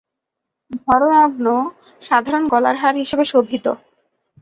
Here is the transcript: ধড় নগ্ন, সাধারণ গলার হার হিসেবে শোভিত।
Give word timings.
ধড় 0.77 1.07
নগ্ন, 1.15 1.47
সাধারণ 2.01 2.43
গলার 2.53 2.75
হার 2.81 2.95
হিসেবে 3.01 3.25
শোভিত। 3.31 3.65